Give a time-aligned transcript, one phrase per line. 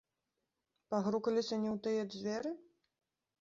[0.93, 2.55] Пагрукаліся не ў тыя дзверы?